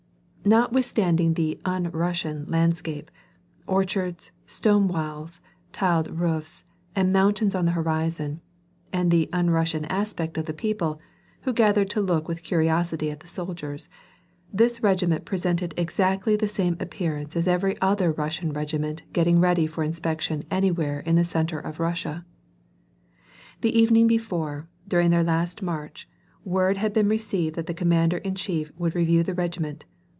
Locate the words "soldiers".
13.27-13.87